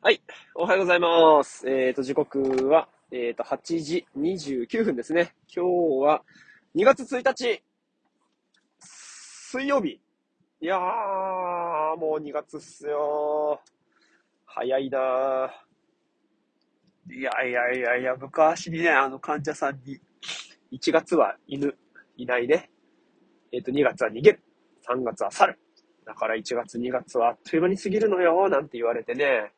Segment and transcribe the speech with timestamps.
[0.00, 0.22] はい。
[0.54, 1.68] おはようございます。
[1.68, 5.34] えっ、と、時刻は、えっ、と、8時29分ですね。
[5.52, 5.70] 今日
[6.06, 6.22] は
[6.76, 7.60] 2月1日、
[8.78, 10.00] 水曜日。
[10.60, 10.80] いやー、
[11.98, 13.60] もう2月っすよ。
[14.46, 17.14] 早いなー。
[17.14, 19.98] いやいやいやいや、昔にね、あの患者さんに、
[20.70, 21.76] 1月は犬、
[22.16, 22.70] いないね。
[23.50, 24.40] えっ、と、2月は逃げる。
[24.88, 25.58] 3月は猿。
[26.06, 29.52] だから1月、2月はあっという間に過ぎるのよ、なんて言われてね。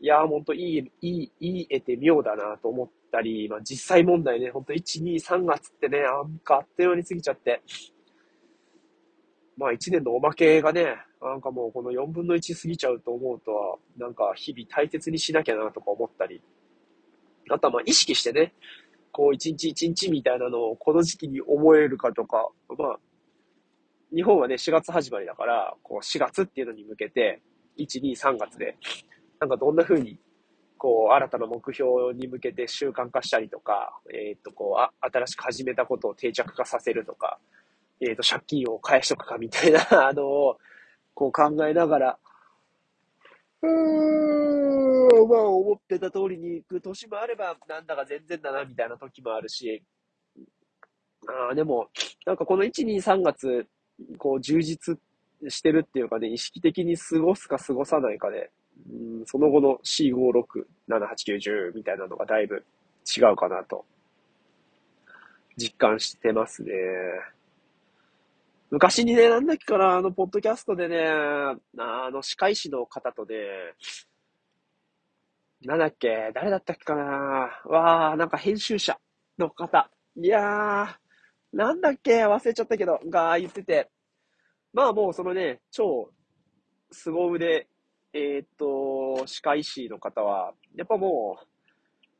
[0.00, 7.62] いやー、ほんといい、いい、いい得て妙だなと思ったり、まあ実際問題ね、ほんと1、2、3月ってね、なんかあっというに過ぎちゃって。
[9.56, 16.40] まあ1年のおまけがね、なんかもうこの4分の1過ぎちゃうと思うとは、なんか日々大切にしなきゃなとか思ったり。
[17.50, 18.54] あとはまあ意識してね、
[19.10, 22.98] こう一日一日みたいなのをこの時期に思えるかとか、まあ、
[24.14, 27.42] 日本はね、4月始まりだから、こう4月っていうのに向けて、
[27.78, 28.76] 1、2、3月で、
[29.40, 30.18] なんかどんな風に、
[30.76, 37.38] こう、新たな目標に向けて習慣化したりとか、えっ、と、こうあ、新しく始めたことを定着化させるとか、
[38.00, 40.58] えっ、と、借金を返しとくかみたいな、 あのを、
[41.14, 42.18] こう考えながら、
[43.62, 49.82] うーん、まあ思ってた通りに行く年もあれば、なんだか全然だな、みたいな時もあるし、
[51.26, 51.88] あーでも、
[52.24, 53.66] なんかこの1、2、3月、
[54.16, 54.96] こう充実
[55.48, 58.50] してるっていうかね、意識的に過ごすか過ごさないかで、
[58.90, 62.64] うんその後の4、5、6、7、8、9、10みたいなのがだいぶ
[63.16, 63.84] 違うかなと、
[65.56, 66.70] 実感してますね。
[68.70, 71.56] 昔にね、なんだっけかな、あの、ポッドキャストでね、あ
[72.10, 73.34] の、歯科医師の方とね、
[75.62, 77.02] なんだっけ、誰だったっけかな、
[77.64, 78.98] わー、なんか編集者
[79.38, 79.90] の方。
[80.16, 83.90] いやー、なんだっけ、忘れちゃったけど、が言ってて、
[84.72, 86.10] まあもうそのね、超
[86.92, 87.68] 凄腕、
[88.12, 91.46] えーっと、歯科医師の方は、やっぱもう、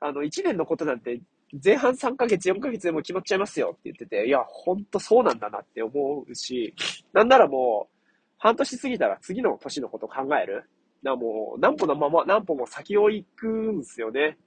[0.00, 1.20] あの、1年のことなんて、
[1.64, 6.74] 前半3ヶ月、4ヶ月でも決まっちゃいますよって言ってて、いや、ほんとそうなんだなって思うし、
[7.12, 7.96] なんならもう、
[8.38, 10.54] 半年過ぎたら次の年のこと考える。
[10.54, 10.68] だか
[11.02, 14.38] らもう、何歩のまま、何歩も先を行くんですよね。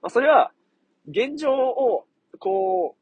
[0.00, 0.52] まあ、それは、
[1.08, 2.04] 現状を、
[2.38, 2.94] こ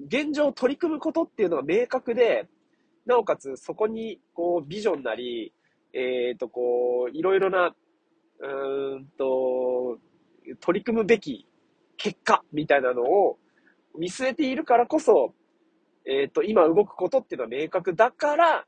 [0.00, 2.48] う、現状を取り組むことっていうのが明確で、
[3.06, 5.52] なおかつそこに、こう、ビジョンなり、
[5.92, 7.74] えっ、と、こう、いろいろな、
[8.40, 9.98] うんと、
[10.60, 11.46] 取り組むべき
[11.96, 13.38] 結果みたいなのを
[13.98, 15.34] 見据えているからこそ、
[16.04, 18.64] えっ、と、今動くことっていうのは明確だから、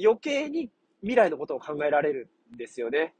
[0.00, 3.14] 余計に未来のことを考えられるんですよね。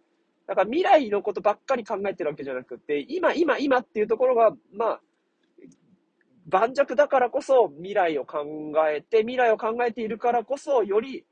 [0.47, 5.01] だから未来のことばっかり考えてるわけじゃなくて、今、今、今っていうところが、まあ、
[6.47, 8.47] 盤石だからこそ未来を考
[8.89, 11.27] えて、未来を考えているからこそ、より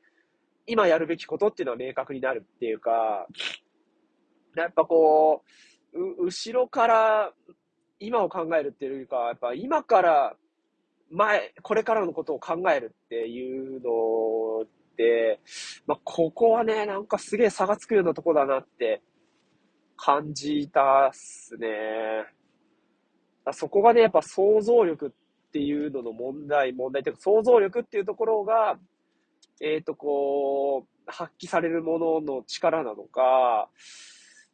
[0.66, 3.27] 今やるべきことっていうのは明確になるっていうか、
[4.56, 5.43] やっぱこ
[5.93, 7.32] う、う後ろから
[7.99, 10.37] 今を考えるっていうか、やっぱ今から
[11.10, 14.66] 前、これからのことを考えるっていうのっ
[14.97, 15.41] て、
[15.87, 19.03] まあ、ここはね、なんかすげえ差がつくようなとこだなって
[19.97, 21.69] 感じたっすね。
[23.53, 28.78] そこがね、やっぱ想像力っていうのの問題、問題っていうか想像力っていうところが、
[29.61, 33.71] えっ、と、こう、発揮されるものの力なのか、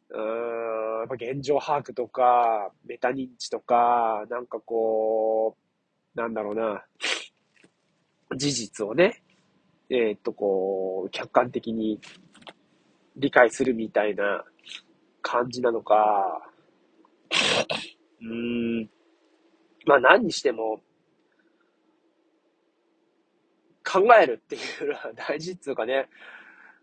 [0.09, 5.57] うーん、やっぱ現状把握とか、メタ認知とか、なんかこ
[6.15, 6.85] う、なんだろうな、
[8.37, 9.23] 事実をね、
[9.89, 11.99] えっ、と、こう、客観的に
[13.17, 14.43] 理解するみたいな
[15.21, 16.49] 感じなのか、
[18.21, 18.89] うーん、
[19.85, 20.81] まあ何にしても、
[23.93, 26.09] 考えるっていうのは大事っていうかね、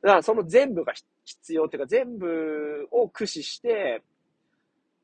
[0.02, 0.92] だからその全部が
[1.24, 4.02] 必要っていうか、全部を駆使して、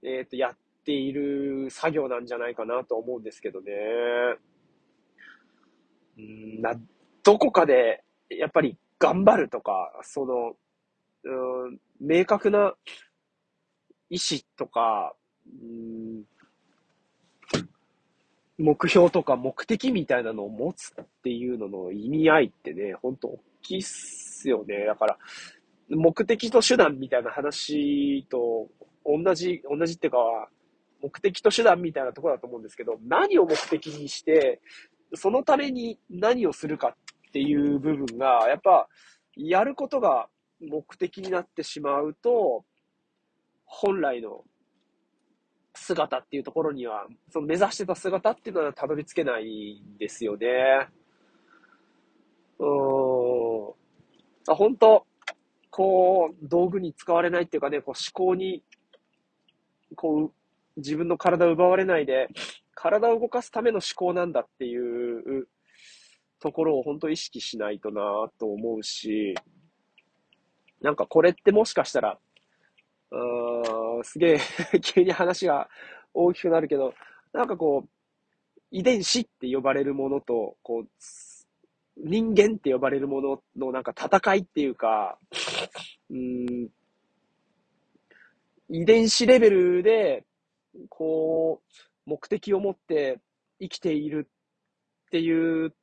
[0.04, 3.72] えっ、と、やっている作業なんじゃないかなと思うんですけどね。
[6.16, 6.74] うんな、
[7.24, 10.54] どこかで、やっぱり頑張るとか、その、
[11.24, 12.74] うん、明確な
[14.10, 15.14] 意志とか、
[15.46, 16.22] うん、
[18.58, 24.86] 目標とか目的みたいなのを持つっていうのの意味合いってね、ほんと大きいっすよね。
[24.86, 25.18] だから、
[25.90, 28.68] 目的と手段みたいな話と
[29.04, 30.48] 同じ、同じっていうか、
[31.02, 34.60] 目的と手段みたいなところだと思うんですけど、何を目的にして、
[35.14, 36.88] そのために何をするか
[37.28, 38.88] っていう部分が、やっぱ、
[39.36, 40.28] やることが
[40.60, 42.64] 目的になってしまうと、
[43.66, 44.44] 本来の
[45.76, 50.88] 姿っていうところには、その目指してた姿っていうのはたどり着けないんですよね。
[52.58, 53.74] うーん。
[54.48, 55.06] あ本当
[55.70, 58.62] こう、道具に使われないっていうかね、こう思考に、
[59.94, 60.32] こう、
[60.78, 62.28] 自分の体を奪われないで、
[62.74, 65.48] 体を動かすための思考なんだっていう
[66.40, 68.02] ところを本当意識しないとな
[68.38, 69.34] と思うし、
[70.80, 72.18] なんかこれってもしかしたら、
[73.10, 74.40] うーん、すげえ
[74.82, 75.68] 急に話が
[76.14, 76.94] 大きくなるけど、
[77.32, 77.88] なんかこう、
[78.70, 80.88] 遺伝子って呼ばれるものと、こう、
[81.96, 85.18] 人間って呼ばれるもののなんか戦いっていうか、
[86.10, 86.68] うん、
[88.68, 90.24] 遺伝子レベルで、
[90.88, 91.62] こ
[92.06, 93.20] う、目的を持って
[93.60, 94.28] 生きている
[95.06, 95.74] っていう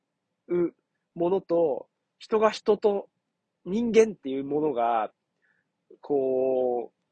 [1.16, 1.88] ものと、
[2.20, 3.10] 人が人と
[3.66, 5.12] 人間っていうものが、
[6.02, 7.03] こう、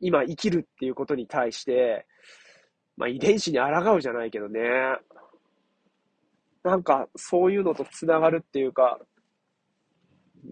[0.00, 2.06] 今生きるっていうことに対して、
[2.96, 4.60] まあ遺伝子に抗うじゃないけどね。
[6.62, 8.98] なんかそういうのと繋がるっていうか、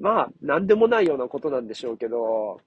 [0.00, 2.60] まあなんでもないようなことなんでしょうけど、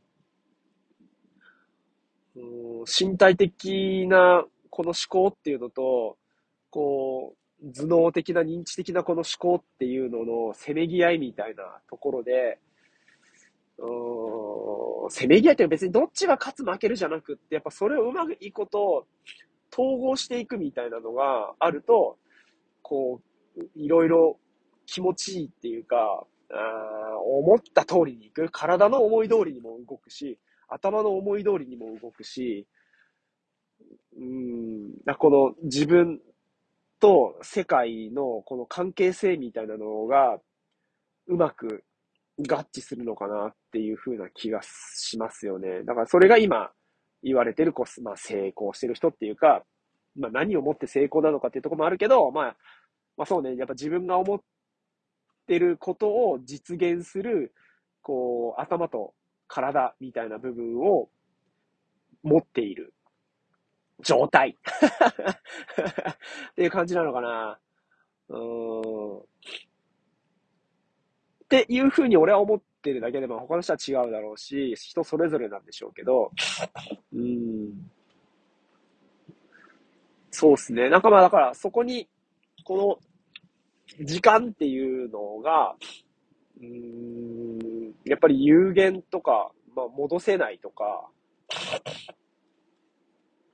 [2.36, 6.18] うん身体的なこの思考っていうのと、
[6.70, 12.60] こう、頭脳的な認知的なこの思考っていうののせめぎ合いみたいなところで、
[15.10, 19.06] せめぎ合いって別にどっちが勝つ負けるじゃなくって、やっぱそれをうまくいいこと
[19.72, 22.18] 統合していくみたいなのがあると、
[22.82, 23.22] こ
[23.58, 24.40] う、いろいろ
[24.86, 28.50] 気持ちいいっていうか、あ思った通りにいく。
[28.52, 30.40] 体の思い通りにも動くし、
[30.70, 32.66] 頭の思い通りにも動くし、
[34.18, 36.20] うん、この自分
[37.00, 40.40] と世界のこの関係性みたいなのが
[41.28, 41.84] うまく
[42.40, 45.84] 合致するのかなっていう風な気がしますよね。
[45.84, 46.72] だからそれが今
[47.24, 49.64] 言われてる、こう、まあ成功してる人っていうか、
[50.16, 52.56] まあ何をもって成功なのかっていうところもあるけど、まあ、
[53.18, 54.40] まあそうね、やっぱ自分が思っ
[55.48, 57.54] てることを実現する、
[58.02, 59.14] こう、頭と
[59.48, 61.10] 体みたいな部分を
[62.24, 62.94] 持っている
[64.04, 64.56] 状態
[66.52, 67.60] っていう感じなのかな。
[68.30, 69.22] うん。
[71.48, 76.30] っていうふうに俺は思ってるだけで、まあ他の人は違うだろうし、人それぞれなんでしょうけど、
[77.14, 77.90] うん。
[80.30, 80.90] そうっすね。
[80.90, 82.10] なんかまあだからそこに、
[82.66, 83.00] こ
[83.98, 85.74] の時間っていうのが、
[86.62, 91.08] うん、やっぱり有限とか、まあ戻せないとか、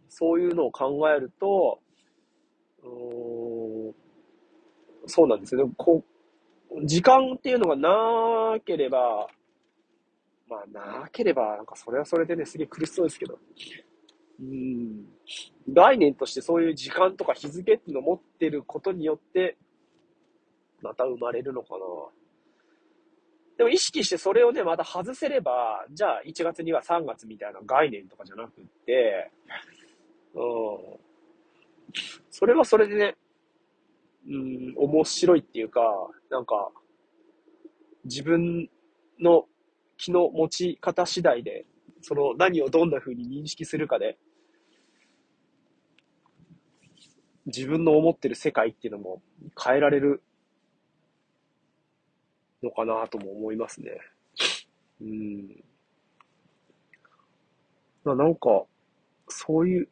[0.10, 1.80] そういうのを考えると、
[2.84, 3.94] うん、
[5.06, 5.72] そうなんですよね。
[5.78, 6.04] こ
[6.86, 9.28] 時間っていうのがなければ、
[10.50, 13.40] まあ、なければ、なんかそれはそれでね、すげえ苦しそうですけど。
[14.40, 15.06] うん。
[15.72, 19.58] 概念としてそういう時間とか日付っていうのを持ってることによって、
[20.82, 21.86] また生まれるのかな。
[23.58, 29.32] でも意識してそれをね、また外せれば、じゃあ1月には3月みたいな概念とかじゃなくって、
[30.34, 31.04] うん。
[32.32, 33.16] それはそれでね、
[34.28, 35.82] うん、面白いっていうか、
[36.30, 36.72] なんか、
[38.06, 38.70] 自分
[39.20, 39.46] の
[39.98, 41.66] 気の持ち方次第で、
[42.02, 44.18] その何をどんな風に認識するかで、
[47.46, 49.22] 自分の思ってる世界っていうのも
[49.62, 50.24] 変えられる
[52.62, 53.92] のかなとも思いますね。
[55.02, 55.64] うん。
[58.06, 58.66] なんか、
[59.36, 59.88] そういう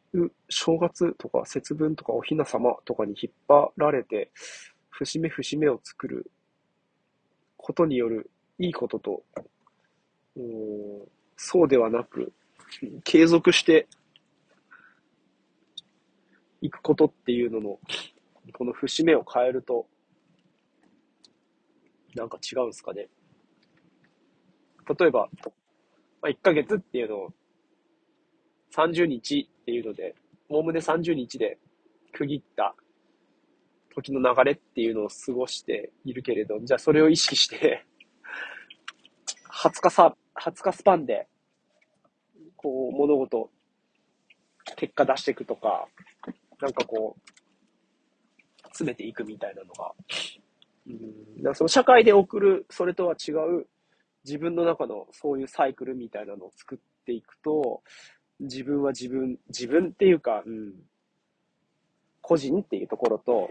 [0.48, 4.30] 正月とか節分とかお雛様とかに引っ張られて、
[4.90, 6.30] 節目節目を作る
[7.56, 9.22] ことによるいいことと、
[10.36, 10.42] うん、
[11.36, 12.32] そうではなく、
[13.02, 13.88] 継続して
[16.60, 17.80] いくことっていうのの、
[18.52, 19.86] この節目を変えると、
[22.14, 23.08] なんか違うんすかね。
[24.98, 25.28] 例えば、
[26.20, 27.32] まあ、1ヶ月っていうのを
[28.74, 30.14] 30日っていうので、
[30.48, 31.58] おおむね30日で
[32.12, 32.74] 区切った
[33.94, 37.84] 時の流れっていうのを過ごしているけれど、じゃあそれを意識して
[39.62, 41.28] 20日さ、20日スパンで、
[42.56, 43.50] こう、物事、
[44.76, 45.86] 結果出していくとか、
[46.60, 49.92] なんかこう、詰めていくみたいなのが、
[50.86, 53.68] うん、だかその社会で送る、それとは違う、
[54.24, 57.82] 自分の中のそういうサイクルみたいなのを作っていくと、
[58.42, 60.74] 自分は自分、自分っていうか、うん、
[62.20, 63.50] 個人っていうところと、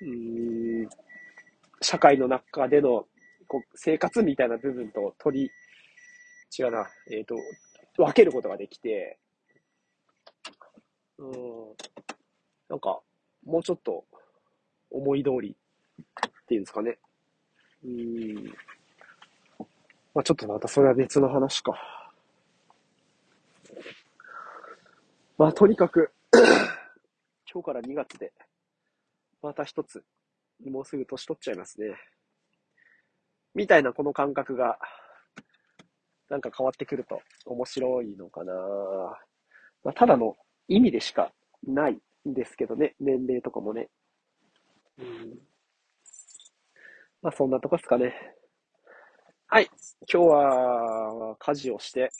[0.00, 0.88] うん、
[1.82, 3.06] 社会の中での
[3.48, 5.50] こう生活みたいな部分と取り、
[6.56, 7.34] 違うな、えっ、ー、と、
[7.96, 9.18] 分けることができて、
[11.18, 11.32] うん、
[12.68, 13.00] なんか、
[13.44, 14.04] もうちょっと
[14.90, 15.56] 思い通り
[16.44, 16.98] っていうんですかね。
[17.84, 18.44] うん
[20.14, 21.97] まあちょっとまたそれは別の話か。
[25.38, 26.10] まあとにかく
[27.50, 28.32] 今日から2月で、
[29.40, 30.04] また一つ、
[30.66, 31.96] もうすぐ年取っちゃいますね。
[33.54, 34.80] みたいなこの感覚が、
[36.28, 38.52] なんか変わってくると面白いのかな。
[39.84, 43.88] まあ、ただの意味でしかないんですけどね、年齢とかもね。
[44.98, 45.38] うん、
[47.22, 48.34] まあそんなとこですかね。
[49.46, 49.70] はい。
[50.12, 52.10] 今日は家事をして、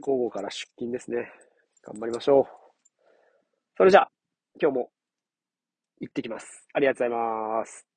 [0.00, 1.30] 午後から出勤ですね。
[1.82, 2.46] 頑張りましょう。
[3.76, 4.10] それじゃあ、
[4.60, 4.90] 今日も
[6.00, 6.66] 行ってきます。
[6.72, 7.22] ありがとうござ
[7.56, 7.93] います。